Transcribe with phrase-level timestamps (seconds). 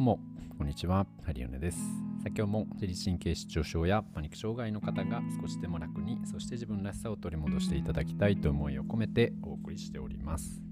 [0.00, 0.18] どうも、
[0.56, 1.06] こんにちは。
[1.26, 1.76] ハリオネです。
[2.22, 10.62] さ今日も自律神経失調症やパニック障害の方が少しでも楽に、そして自分らしさを取り戻していただきたいと思いを込めてお送りしております。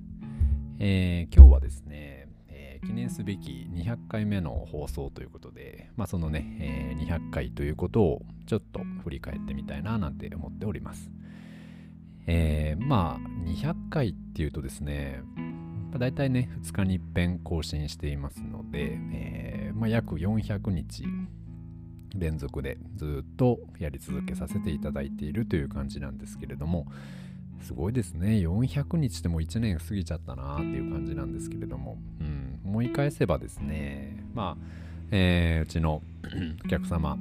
[0.79, 11.11] えー、今日はですね、えー、記念すべき200回目の放送ということで、まあ、そのね、えー、200回ということをちょっと振り返ってみたいななんて思っております。
[12.27, 15.21] えー、まあ200回っていうとですね、
[15.91, 21.05] まあ、大体ね、2日に一遍更新していますので、えー、まあ、約400日
[22.15, 26.87] 連続でずっとやり続けさせていただいているという感じなんですけれども、
[27.63, 28.37] すごいですね。
[28.37, 34.65] 400日でも1年過ぎちゃったなっていう感じなんですけれども、うん、思い返せばですね、まあ、
[35.11, 36.03] えー、うちの
[36.65, 37.19] お客様、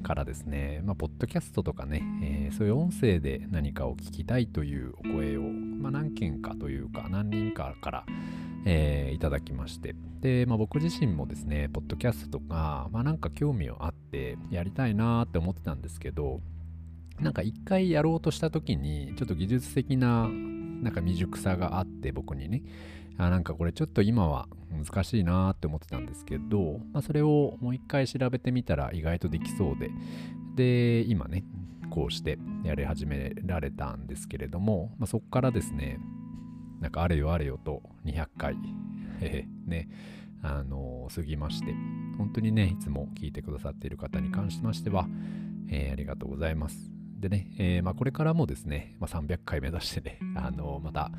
[0.00, 5.42] からですね、まあ、ポッドキャストとかね、えー、そういう音声で何かを聞きたいというお声を、
[5.80, 8.06] まあ、何件かというか、何人かから、
[8.64, 16.40] えー、いただきまして、で、まあ、僕自身もですね、ポッドキャストとか、まあ、なんか興味をあってやりたいなって思ってたんですけど、
[17.18, 22.62] なんか一回やろうとした時に、ちょっと技術的ななんか未熟さがあって僕にね、
[23.18, 29.90] あなんかこれちょっと今は難しいなって思ってたんですけど、まあ、それをもう一回調べてみたら意外とできそうで、
[30.56, 31.44] で、今ね、
[31.90, 35.98] こうしてやり始められたんですけれども、まあ、そこからですね、
[36.80, 38.56] なんかあれよあれよと200回、
[39.66, 39.88] ね、
[40.42, 41.74] あの、過ぎまして、
[42.16, 45.08] 本当にね、いつも聞いてくださっている方に関しましては、
[45.68, 46.90] えー、ありがとうございます。
[47.18, 51.10] でね、えー、まあ、これからもですね、まあ、300回目指してね、あのまた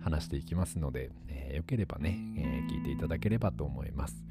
[0.00, 4.24] 話していきますので、えー、よければね、えー、聞いていただければと思います。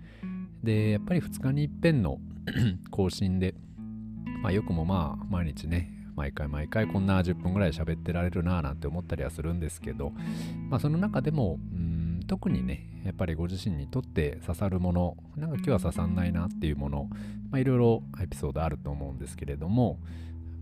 [0.63, 2.19] で、やっぱり2日に一遍の
[2.91, 3.55] 更新で、
[4.41, 10.11] まあ、よくもまあ、毎日ね、毎回毎回こんな10分ぐらい喋ってられるななんて思ったりはするんですけど、
[10.69, 11.97] まあ、その中でも、うん
[12.27, 17.09] 特にね、やっぱりご自身にとって刺さるもの、なんか今日は刺さんないなっていうもの、
[17.55, 19.99] いろいろエピソードあると思うんですけれども、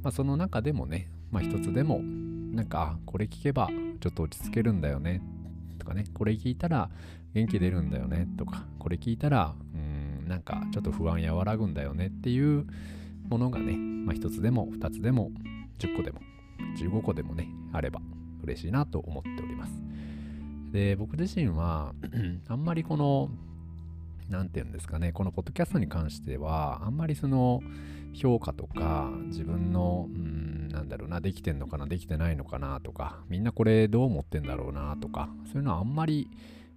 [0.04, 2.00] まあ、その中でもね、まあ、一つでも
[2.56, 5.22] なんかこれ聞けばちょっと落ち着けるんだよね
[5.80, 6.90] とかねこれ聞いたら
[7.34, 12.66] 元気出るんだよねとかこれ聞いたらうんなんかちょっと不安和らぐんだよねっていう
[13.30, 15.32] ものがね、まあ、一つでも二つでも
[15.80, 16.20] 10個でも
[16.78, 18.02] 15個でもねあれば
[18.44, 19.74] 嬉しいなと思っております。
[20.72, 21.94] で僕自身は
[22.48, 23.30] あんまりこの
[24.30, 27.62] 何て言うんですかねこのポッドキャストに関してはあんまりその
[28.14, 36.30] 評価とか自分のうんなんだろうなできてんのかなできてないのかなとかみんなこれどう思ってんだろうなとかそういうのはあんまり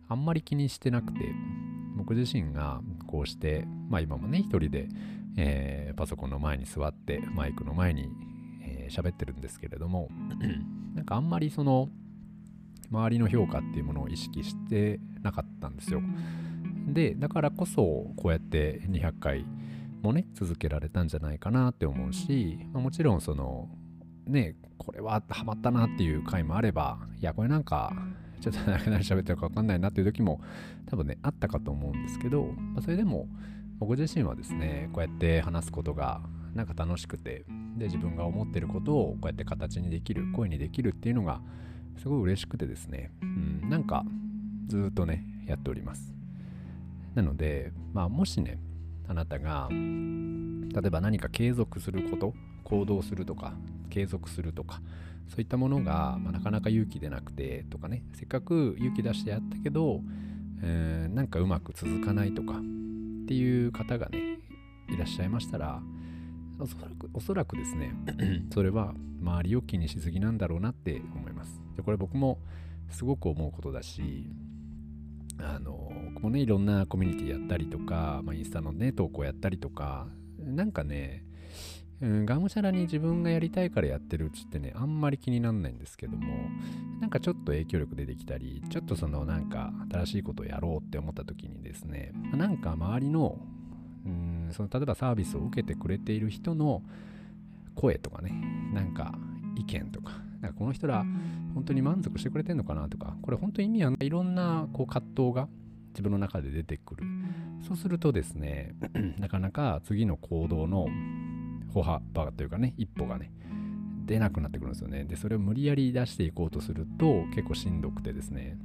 [0.09, 1.21] あんまり気にしてなくて
[2.09, 4.89] 僕自身がこうしてまあ今もね一人で、
[5.37, 8.09] えー、パソコンの前に座ってマイクの前に
[8.69, 10.09] えー、喋ってるんですけれども
[10.95, 11.89] なんかあんまりその
[12.91, 16.01] 周りの評価っていうものを意識してなかったんですよ。
[16.87, 17.83] でだからこそ
[18.17, 19.45] こうやって200回
[20.03, 23.69] もね続けられたんじゃないかなって思うし、まあ、もちろんその
[24.27, 27.93] ねこれはハマったなっていう回もあればいやこれなんか
[28.41, 30.41] ちょっと何喋ってるか分かんないなっていう時も
[30.87, 33.29] 多分ねあったかと思うんですけど、まあ、それでも
[33.79, 36.21] 僕自身はですねこうやって話すことが
[36.55, 37.45] なんか楽しくて
[37.77, 41.41] で自分が思ってることをこうやって形にできる声にできるっていうのが
[41.99, 44.05] すごい嬉しくてですね、うん、なんか
[44.67, 46.19] ずっとねやっております。
[47.19, 48.61] なので、まあ、もしね、
[49.09, 49.77] あなたが、例
[50.87, 52.35] えば何か継続すること、
[52.69, 53.55] 行動するとか、
[53.91, 54.83] 継続するとか、
[55.29, 60.03] そういったものが、まあ、なかなか勇気出なくてとかね、せっかく勇気出してやったけど、
[60.63, 64.39] えー、なんかうまく続かないとかっていう方がね、
[64.89, 65.81] いらっしゃいましたら、
[66.61, 67.95] おそらくおそらくですね、
[68.53, 71.61] それは周りを気にしすぎなんだろうなって思います。
[71.77, 72.39] でこれ僕も
[72.91, 74.29] すごく思うことだし、
[75.41, 80.09] あの僕もねいろんなコミュニティやったりとか、まあ、インスタのね投稿やったりとか
[80.41, 81.25] なんかね、
[82.01, 86.27] うん、がむしゃらに自分がやりたいからやってるうちってねあんまり気になんないんですけども
[87.01, 93.39] なんかちょっと影響力出てきたりちょっとそのなんか新しいことをやろうって思った時にですねなんか周りの
[94.07, 96.83] うんその例えばサービスを受けてくれている人の
[97.75, 98.33] 声とかね
[98.73, 99.15] なんか
[99.57, 101.05] 意見とかなんかこの人ら
[101.55, 105.49] 本当に満足してくれてんのかなとか、これ本当に意味はないいろんなこう葛藤が
[105.91, 107.05] 自分の中で出てくる。
[107.67, 108.75] そうするとですね、
[109.19, 110.87] なかなか次の行動の
[111.73, 112.01] 歩幅
[112.33, 113.33] というかね、一歩がね、
[114.07, 115.05] 出なくなってくるんですよね。
[115.05, 118.59] で、それを無理やり出していこうとすると結構しんどくてですね、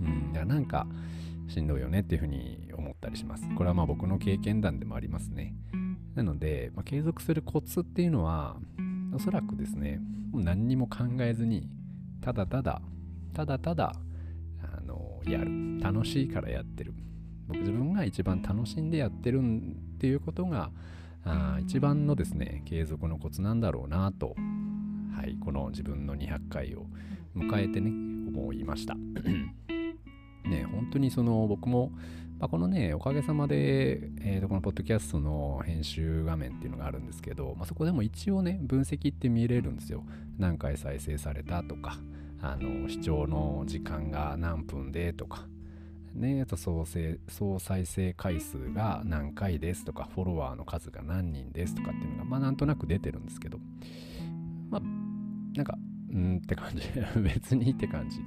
[0.00, 0.86] うん、だからなんか
[1.48, 3.48] しんどいよねっていうふうに思ったりします。
[3.56, 5.54] これはまあ僕の経験談でもありますね。
[6.14, 8.56] なので、まあ、継続するコツっていうのは、
[9.14, 10.00] おそらくですね、
[10.32, 11.68] もう何にも考えずに、
[12.20, 12.82] ただただ、
[13.32, 13.94] ただただ、
[14.60, 15.80] あの、やる。
[15.80, 16.92] 楽しいからやってる。
[17.46, 20.70] 僕自分が一番楽しんでやってるっていうことが
[21.28, 24.34] あ一番のですね継続のコツなんだろうなと、
[25.14, 26.86] はい、この自分の200回を
[27.36, 27.90] 迎えてね
[28.28, 28.94] 思いました。
[30.44, 31.92] ね本当にその僕も、
[32.38, 40.04] まあ、このねおかげさまで、えー、とこのポッドキャストの編集画面っていうのがあるんですけど、まあ、そこでも一応ね分析って見れるんですよ。
[40.38, 41.98] 何回再生されたとか
[42.40, 45.46] あの視聴の時間が何分でとか
[46.18, 46.84] ね、あと総
[47.28, 53.58] 総再生回数が何回ですとか、フォロワーの数が何人ですとかっていうのが、まあなんとなく出てるんですけど、
[54.70, 54.82] まあ、
[55.56, 55.78] なんか、
[56.12, 56.82] うんって感じ。
[57.20, 58.20] 別にって感じ。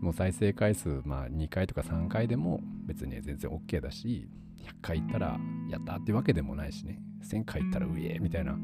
[0.00, 4.28] もう再生回数、まあ2回とか3回でも別に全然 OK だし、
[4.58, 8.58] 100回行ったらやったってわけでもないしね、1000回行ったらうえーみたいな、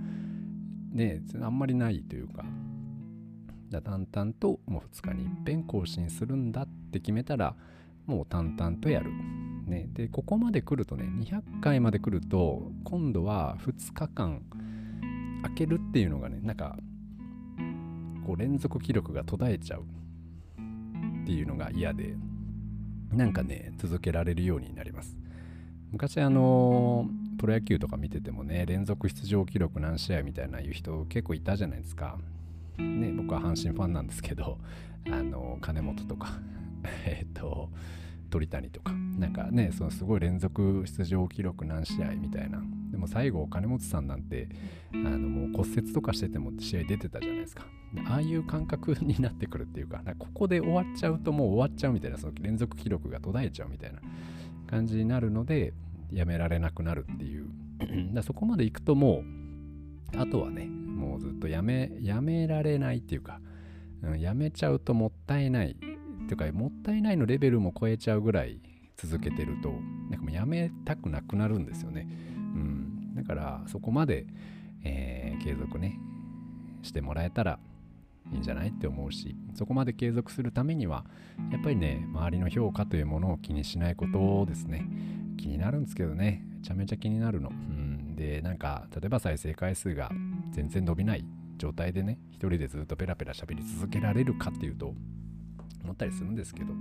[0.92, 2.44] ね、あんまりないというか、
[3.70, 7.56] だ淡々ともう2日にいっぺん更新するんだって決めたら、
[8.06, 9.10] もう淡々とやる。
[9.66, 14.42] ね、でここまで来るとね200回まで来ると今度は2日間
[15.42, 16.76] 開けるっていうのがねなんか
[18.26, 19.84] こう連続記録が途絶えちゃう。
[21.22, 22.14] っていうのが嫌で
[23.10, 25.16] なんかね続けられるようになります。
[25.90, 27.08] 昔あの
[27.38, 32.18] プロ野球とか見ててもね連続出場記録何試合みたいな言う人結構いたじゃないですか。
[32.76, 34.58] ね僕は阪神ファンなんですけど
[35.06, 36.28] あの金本とか。
[37.06, 37.70] えっと
[38.30, 42.62] 鳥谷とかなんかねそのすごい連続出場記録何試合みたいな。
[42.90, 44.48] でも最後金本さんなんて
[44.92, 47.66] あのもう骨折とかしてても試合出てたじゃないですか。
[48.06, 54.00] ああいう感覚になってくるっていうかかここで終わっちゃうともう終わっちゃうみたいなその連続記録が途絶えちゃうみたいな
[54.68, 55.72] 感じになるので
[56.12, 57.46] やめられなくなるっていう。
[58.14, 59.24] だそこまでいくとも
[60.12, 63.40] うあとはねもうずっとやめやめられないっていうか、
[64.02, 65.76] うん、やめちゃうともったいない
[66.24, 68.60] っていうかもったいないのレベルも超えちゃうぐらい
[68.96, 69.70] 続けてると
[70.10, 72.08] なんかもうやめたくなくなるんですよね。
[72.36, 74.26] うん、だからそこまで、
[74.84, 75.98] えー、継続ね
[76.82, 77.58] してもらえたら
[78.32, 81.04] いいんじゃないって思うしそこまで継続するためには
[81.50, 84.86] やっぱりね周りの評価というものを気にしないことをですね。
[85.36, 86.44] 気になるんですけどね。
[86.64, 90.10] めちゃめちゃ気になるの、うん、でなんか例えば再生回数が
[90.50, 91.26] 全然伸びない
[91.58, 94.94] 状態でね一人でずっとペラペラ喋り続けられるかっていうと
[95.84, 96.72] 思ったりするんですけど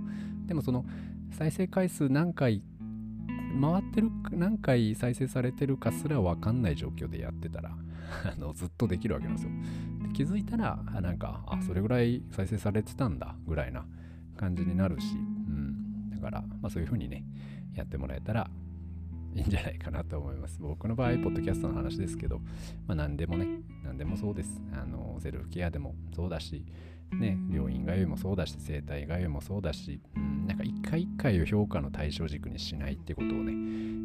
[0.46, 0.84] でもその
[1.30, 2.62] 再生回数何回
[3.60, 7.70] 回ってる何回再生されてるかすら分かんない状況でやってたら
[8.24, 9.52] あのずっとできるわけなんですよ
[10.12, 13.86] 気づいたらなんかあそれぐらい再生されてたんだぐらいな
[14.36, 17.24] 感じになるし、うん、だから、まあ、そういう風にね
[17.74, 18.50] やってもらえたら
[19.34, 20.60] いいんじゃないかなと思います。
[20.60, 22.38] 僕の場合、ポッドキャストの話ですけど、
[22.86, 23.46] まあ、何でもね、
[23.82, 24.62] 何でもそうです。
[24.72, 26.64] あの、セルフケアでもそうだし、
[27.20, 33.52] ね、病院通いもそうだし、整体通いもそうだし、うん、なんか一回一回を評価の対象軸にしないってことをね、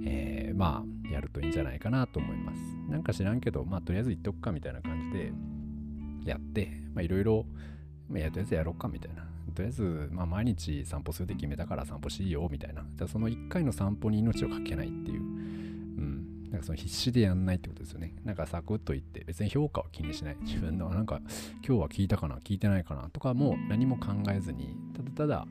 [0.06, 2.60] えー、まあ、やるといいんじゃないかなと思います。
[2.90, 5.32] なんか知らんけど、まあ、とりあえず言っとくかみたいな感じで
[6.26, 7.46] やって、まあ、いろいろ、
[8.10, 9.24] まあ、とりあえずやろうかみたいな。
[9.56, 12.86] とりあえず、まあ、毎日散歩するって決めたから散歩しいいよみたいな。
[13.08, 15.22] その1回の散歩に命をかけないっていう。
[16.52, 18.14] なんかその必死でやんないってことですよね。
[18.26, 20.38] なんかサクッと言って、別に評価は気にしない。
[20.42, 21.22] 自分のなんか
[21.66, 25.48] 今日は聞いたかな、聞いてないかなとかも何も考えずに、ただただ、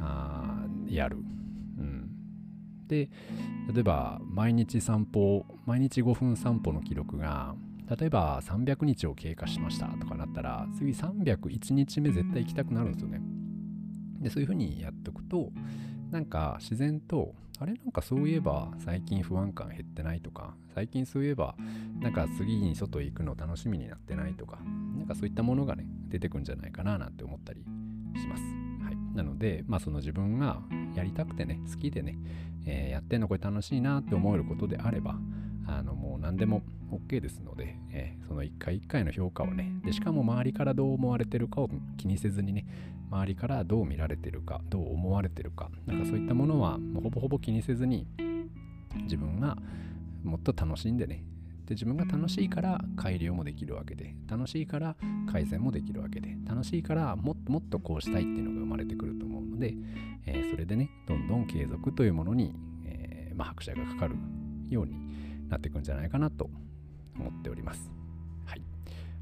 [0.00, 1.18] あやる。
[1.78, 2.10] うん。
[2.88, 3.08] で、
[3.72, 7.54] 例えば毎日散歩、毎日5分散歩の記録が、
[7.98, 13.20] 例えば300日を経過しましたとかなったら、次301日目絶対行きたくなるんですよね。
[14.20, 15.52] で、そういうふうにやっておくと、
[16.10, 17.74] なんか自然とあれ？
[17.74, 21.54] なんかそういえば最近不安感減ってないとか、最近そういえば
[22.00, 24.58] なんか次に外行くの楽しみになってないとか、
[24.96, 27.60] なんかそういったものがね、出てくんじゃないかななんて思ったり
[28.20, 28.42] します。
[28.84, 29.16] はい。
[29.16, 30.62] なので、まあその自分が
[30.94, 32.18] やりたくてね、好きでね、
[32.66, 35.16] えー、やってんのこれ楽しいなって思えることであれば、
[35.66, 42.66] あのもう何でも OK ですので、えー、その1回1回の評価をねでしかも周りからどう思われてるかを気にせずにね
[43.14, 48.08] 周りからどう見られてるかどう思われてるかなんかそういったものはほぼほぼ気にせずに
[49.04, 49.56] 自分が
[50.24, 51.22] もっと楽しんでね
[51.66, 54.96] で自分が楽しいから改良もできるわけで楽しいから
[55.30, 59.74] 改善もできるわけで楽しいからもっともっとこうしたいっていうのが生まれてくると思うので、
[60.26, 62.52] えー、それでねどんどん継続というものに、
[62.84, 64.16] えー、まあ、拍車がかかる
[64.68, 66.50] ようになっていくんじゃないかなと
[67.16, 67.93] 思っております。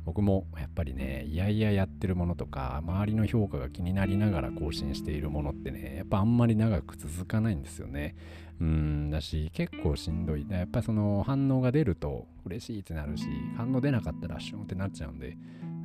[0.04, 8.16] 僕もやっぱりね、いやいややってるものとか、周りの評価が気になりながら更新しているものってね、やっぱあんまり長く続かないんですよね。
[8.60, 10.46] うん、だし、結構しんどい。
[10.48, 15.36] やっぱその反応が出ると嬉しいってなるし、反応出なかったらシュンってなっちゃうんで、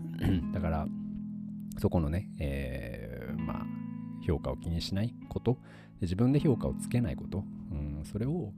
[0.53, 0.87] だから、
[1.79, 3.65] そこのね、えー、まあ、
[4.25, 5.57] 評価を気にしないこと。
[5.99, 8.51] で自分で評価をつけないこと、うん、それを、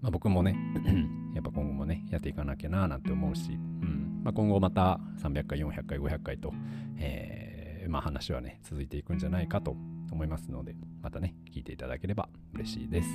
[0.00, 0.56] まあ、僕もね
[1.34, 4.13] やっぱ今後もねやっていかなきゃななんて思うし、うん。
[4.24, 6.52] まあ、今後また300回400回500回と、
[6.98, 9.76] えー、まあ、話はね続いていくんじゃないかと
[10.10, 13.08] 思いますのでまたね聞いていただければ嬉しいです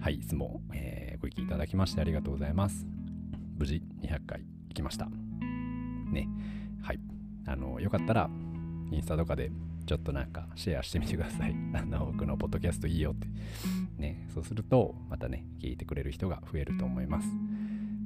[0.00, 2.86] はいいつも、えー、ご意見いただきましてありがとうございます
[3.58, 6.28] 無事200回行きましたね
[6.82, 7.00] はい
[7.46, 8.30] あのよかったら
[8.92, 9.50] インスタとかで
[9.86, 11.54] ちょっとなんかシェアしてみてください。
[11.74, 13.28] あの、僕のポッドキャストいいよって。
[13.98, 17.28] ね、そうすると、またね、聞いてくれる人が増えると思います。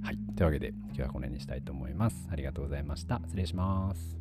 [0.02, 0.18] はい。
[0.36, 2.28] というわけで、今日はこの辺にしたいと思います。
[2.30, 3.20] ありがとうございました。
[3.24, 4.18] 失礼します。